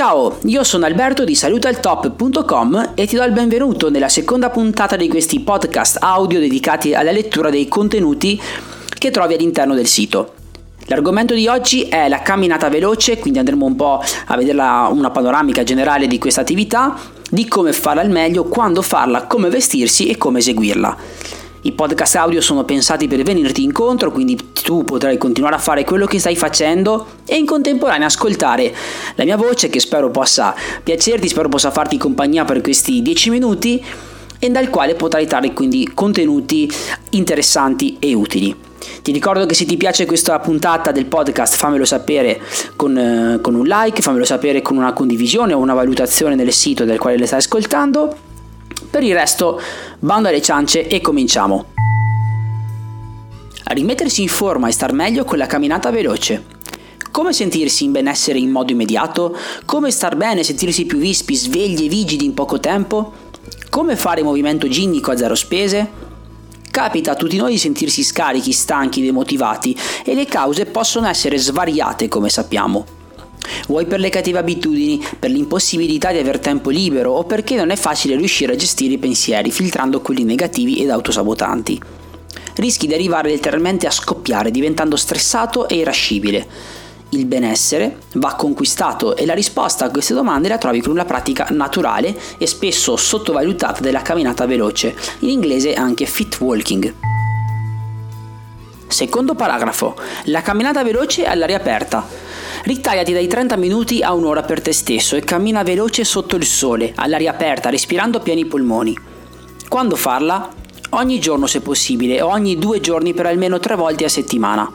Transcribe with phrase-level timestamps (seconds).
[0.00, 5.08] Ciao, io sono Alberto di salutaltop.com e ti do il benvenuto nella seconda puntata di
[5.08, 8.40] questi podcast audio dedicati alla lettura dei contenuti
[8.98, 10.32] che trovi all'interno del sito.
[10.86, 15.64] L'argomento di oggi è la camminata veloce, quindi andremo un po' a vedere una panoramica
[15.64, 16.98] generale di questa attività,
[17.28, 20.96] di come farla al meglio, quando farla, come vestirsi e come eseguirla.
[21.62, 26.06] I podcast audio sono pensati per venirti incontro, quindi tu potrai continuare a fare quello
[26.06, 28.74] che stai facendo e in contemporanea ascoltare
[29.16, 33.84] la mia voce che spero possa piacerti, spero possa farti compagnia per questi 10 minuti
[34.38, 36.70] e dal quale potrai trarre quindi contenuti
[37.10, 38.56] interessanti e utili.
[39.02, 42.40] Ti ricordo che se ti piace questa puntata del podcast fammelo sapere
[42.74, 46.86] con, eh, con un like, fammelo sapere con una condivisione o una valutazione nel sito
[46.86, 48.28] del quale le stai ascoltando
[48.90, 49.60] per il resto,
[50.00, 51.66] bando alle ciance e cominciamo.
[53.64, 56.58] Rimettersi in forma e star meglio con la camminata veloce.
[57.12, 59.36] Come sentirsi in benessere in modo immediato?
[59.64, 63.12] Come star bene, sentirsi più vispi, svegli e vigidi in poco tempo?
[63.68, 65.88] Come fare movimento ginnico a zero spese?
[66.70, 72.08] Capita a tutti noi di sentirsi scarichi, stanchi, demotivati e le cause possono essere svariate
[72.08, 72.98] come sappiamo.
[73.70, 77.76] Vuoi per le cattive abitudini, per l'impossibilità di aver tempo libero o perché non è
[77.76, 81.80] facile riuscire a gestire i pensieri filtrando quelli negativi ed autosabotanti.
[82.56, 86.48] Rischi di arrivare letteralmente a scoppiare diventando stressato e irascibile.
[87.10, 91.46] Il benessere va conquistato e la risposta a queste domande la trovi con una pratica
[91.50, 96.92] naturale e spesso sottovalutata della camminata veloce, in inglese anche fit walking.
[98.88, 102.29] Secondo paragrafo, la camminata veloce all'aria aperta.
[102.62, 106.92] Ritagliati dai 30 minuti a un'ora per te stesso e cammina veloce sotto il sole,
[106.94, 108.94] all'aria aperta, respirando a pieni polmoni.
[109.66, 110.50] Quando farla?
[110.90, 114.70] Ogni giorno se possibile o ogni due giorni per almeno tre volte a settimana.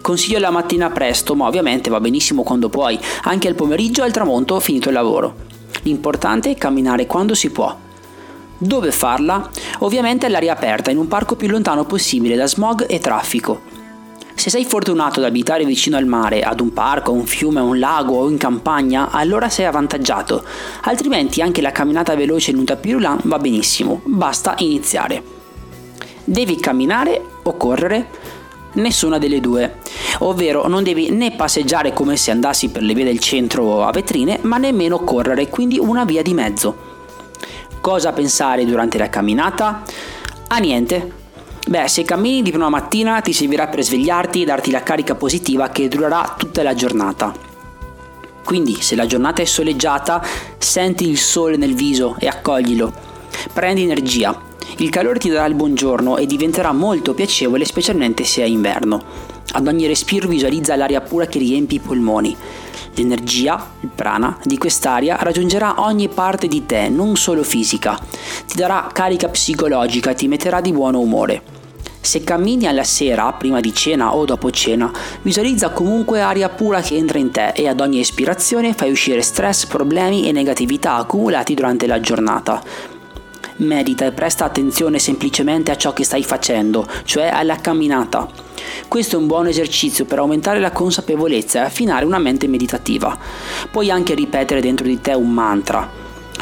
[0.00, 4.58] Consiglio la mattina presto, ma ovviamente va benissimo quando puoi, anche al pomeriggio al tramonto
[4.58, 5.34] finito il lavoro.
[5.82, 7.76] L'importante è camminare quando si può.
[8.56, 9.50] Dove farla?
[9.80, 13.77] Ovviamente all'aria aperta, in un parco più lontano possibile da smog e traffico.
[14.38, 17.64] Se sei fortunato ad abitare vicino al mare, ad un parco, a un fiume, a
[17.64, 20.44] un lago o in campagna, allora sei avvantaggiato,
[20.82, 25.20] altrimenti anche la camminata veloce in un tapirulan va benissimo, basta iniziare.
[26.22, 28.06] Devi camminare o correre?
[28.74, 29.78] Nessuna delle due,
[30.20, 34.38] ovvero non devi né passeggiare come se andassi per le vie del centro a vetrine,
[34.42, 36.76] ma nemmeno correre, quindi una via di mezzo.
[37.80, 39.82] Cosa pensare durante la camminata?
[40.46, 41.26] A niente,
[41.68, 45.68] Beh, se cammini di prima mattina ti servirà per svegliarti e darti la carica positiva
[45.68, 47.30] che durerà tutta la giornata.
[48.42, 50.24] Quindi, se la giornata è soleggiata,
[50.56, 52.90] senti il sole nel viso e accoglilo.
[53.52, 54.40] Prendi energia.
[54.78, 59.02] Il calore ti darà il buongiorno e diventerà molto piacevole, specialmente se è inverno.
[59.52, 62.34] Ad ogni respiro visualizza l'aria pura che riempie i polmoni.
[62.94, 68.00] L'energia, il prana, di quest'aria raggiungerà ogni parte di te, non solo fisica.
[68.46, 71.56] Ti darà carica psicologica e ti metterà di buon umore.
[72.08, 76.96] Se cammini alla sera, prima di cena o dopo cena, visualizza comunque aria pura che
[76.96, 81.86] entra in te e ad ogni espirazione fai uscire stress, problemi e negatività accumulati durante
[81.86, 82.62] la giornata.
[83.56, 88.26] Medita e presta attenzione semplicemente a ciò che stai facendo, cioè alla camminata.
[88.88, 93.14] Questo è un buon esercizio per aumentare la consapevolezza e affinare una mente meditativa.
[93.70, 95.86] Puoi anche ripetere dentro di te un mantra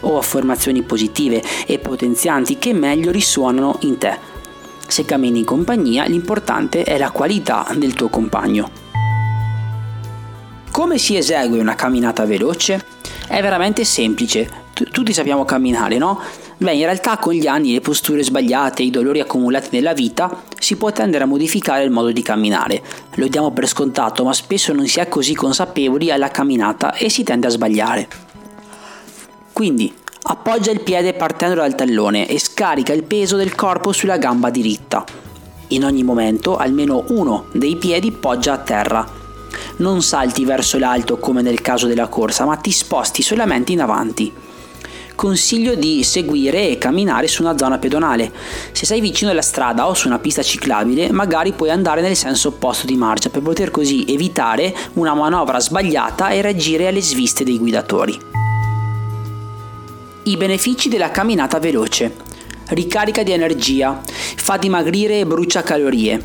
[0.00, 4.38] o affermazioni positive e potenzianti che meglio risuonano in te
[4.90, 8.70] se cammini in compagnia, l'importante è la qualità del tuo compagno.
[10.70, 12.84] Come si esegue una camminata veloce?
[13.26, 14.68] È veramente semplice.
[14.72, 16.20] tutti sappiamo camminare, no?
[16.56, 20.76] Beh, in realtà con gli anni, le posture sbagliate, i dolori accumulati nella vita, si
[20.76, 22.82] può tendere a modificare il modo di camminare.
[23.14, 27.22] Lo diamo per scontato, ma spesso non si è così consapevoli alla camminata e si
[27.22, 28.08] tende a sbagliare.
[29.52, 29.92] Quindi,
[30.30, 35.04] Appoggia il piede partendo dal tallone e scarica il peso del corpo sulla gamba diritta.
[35.70, 39.04] In ogni momento almeno uno dei piedi poggia a terra.
[39.78, 44.32] Non salti verso l'alto come nel caso della corsa, ma ti sposti solamente in avanti.
[45.16, 48.32] Consiglio di seguire e camminare su una zona pedonale.
[48.70, 52.50] Se sei vicino alla strada o su una pista ciclabile, magari puoi andare nel senso
[52.50, 57.58] opposto di marcia per poter così evitare una manovra sbagliata e reagire alle sviste dei
[57.58, 58.39] guidatori.
[60.30, 62.14] I benefici della camminata veloce.
[62.68, 66.22] Ricarica di energia, fa dimagrire e brucia calorie.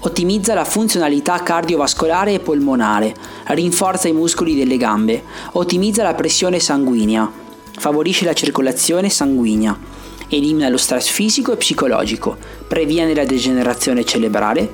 [0.00, 3.14] Ottimizza la funzionalità cardiovascolare e polmonare,
[3.46, 5.22] rinforza i muscoli delle gambe,
[5.52, 7.30] ottimizza la pressione sanguigna,
[7.78, 9.78] favorisce la circolazione sanguigna,
[10.26, 12.36] elimina lo stress fisico e psicologico,
[12.66, 14.68] previene la degenerazione cerebrale,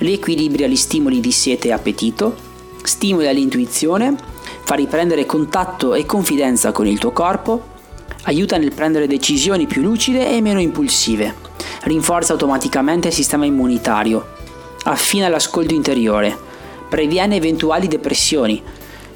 [0.00, 2.36] riequilibra gli stimoli di sete e appetito,
[2.82, 4.14] stimola l'intuizione,
[4.62, 7.78] fa riprendere contatto e confidenza con il tuo corpo,
[8.24, 11.34] aiuta nel prendere decisioni più lucide e meno impulsive,
[11.84, 14.34] rinforza automaticamente il sistema immunitario,
[14.84, 16.36] affina l'ascolto interiore,
[16.88, 18.62] previene eventuali depressioni,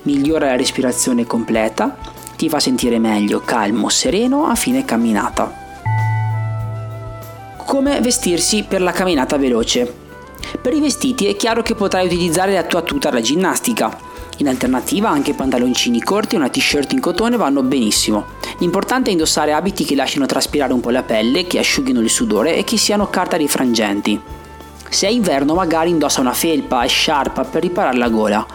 [0.02, 1.96] migliora la respirazione completa,
[2.36, 5.62] ti fa sentire meglio, calmo, sereno a fine camminata.
[7.64, 10.02] Come vestirsi per la camminata veloce?
[10.60, 13.96] Per i vestiti è chiaro che potrai utilizzare la tua tuta da ginnastica.
[14.38, 18.26] In alternativa anche pantaloncini corti e una t-shirt in cotone vanno benissimo.
[18.58, 22.56] L'importante è indossare abiti che lasciano traspirare un po' la pelle, che asciughino il sudore
[22.56, 24.20] e che siano carta rifrangenti.
[24.88, 28.46] Se è inverno magari indossa una felpa e sciarpa per riparare la gola.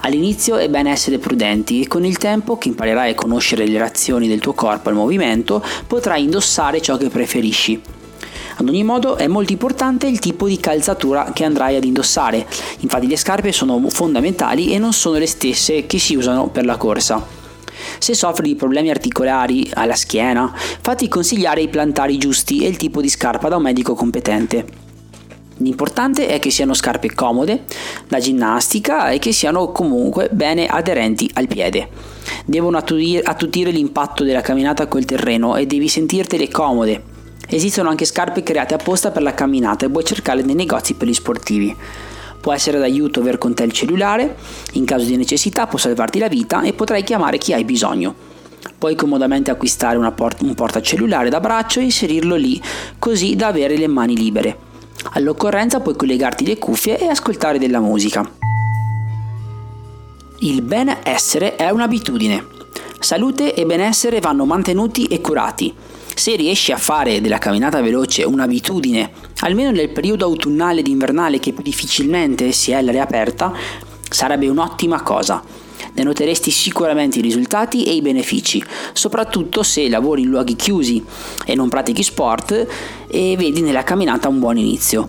[0.00, 4.26] All'inizio è bene essere prudenti e con il tempo che imparerai a conoscere le reazioni
[4.26, 7.80] del tuo corpo al movimento potrai indossare ciò che preferisci.
[8.56, 12.46] Ad ogni modo è molto importante il tipo di calzatura che andrai ad indossare,
[12.80, 16.76] infatti le scarpe sono fondamentali e non sono le stesse che si usano per la
[16.76, 17.41] corsa.
[18.02, 23.00] Se soffri di problemi articolari alla schiena, fatti consigliare i plantari giusti e il tipo
[23.00, 24.66] di scarpa da un medico competente.
[25.58, 27.62] L'importante è che siano scarpe comode
[28.08, 31.90] da ginnastica e che siano comunque bene aderenti al piede.
[32.44, 37.04] Devono attutire l'impatto della camminata col terreno e devi sentirtele comode.
[37.48, 41.14] Esistono anche scarpe create apposta per la camminata e puoi cercarle nei negozi per gli
[41.14, 41.76] sportivi.
[42.42, 44.34] Può essere d'aiuto aver con te il cellulare,
[44.72, 48.12] in caso di necessità può salvarti la vita e potrai chiamare chi hai bisogno.
[48.78, 52.60] Puoi comodamente acquistare port- un portacellulare da braccio e inserirlo lì,
[52.98, 54.56] così da avere le mani libere.
[55.12, 58.28] All'occorrenza puoi collegarti le cuffie e ascoltare della musica.
[60.40, 62.44] Il benessere è un'abitudine.
[62.98, 65.72] Salute e benessere vanno mantenuti e curati.
[66.22, 69.10] Se riesci a fare della camminata veloce un'abitudine,
[69.40, 73.52] almeno nel periodo autunnale ed invernale che più difficilmente si è all'aria aperta,
[74.08, 75.42] sarebbe un'ottima cosa
[75.94, 81.04] ne noteresti sicuramente i risultati e i benefici, soprattutto se lavori in luoghi chiusi
[81.44, 82.68] e non pratichi sport
[83.08, 85.08] e vedi nella camminata un buon inizio.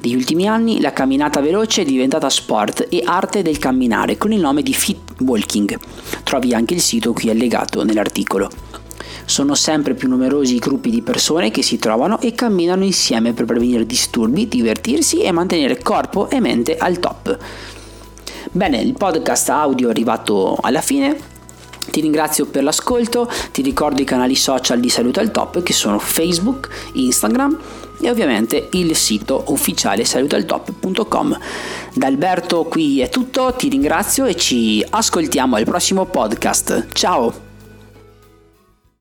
[0.00, 4.40] Negli ultimi anni la camminata veloce è diventata sport e arte del camminare con il
[4.40, 5.78] nome di Fit Walking.
[6.22, 8.67] Trovi anche il sito qui allegato nell'articolo.
[9.28, 13.44] Sono sempre più numerosi i gruppi di persone che si trovano e camminano insieme per
[13.44, 17.36] prevenire disturbi, divertirsi e mantenere corpo e mente al top.
[18.50, 21.14] Bene, il podcast audio è arrivato alla fine.
[21.90, 25.98] Ti ringrazio per l'ascolto, ti ricordo i canali social di Salute al Top che sono
[25.98, 27.58] Facebook, Instagram
[28.00, 31.38] e ovviamente il sito ufficiale salutaltop.com.
[31.92, 36.86] Da Alberto qui è tutto, ti ringrazio e ci ascoltiamo al prossimo podcast.
[36.92, 37.47] Ciao!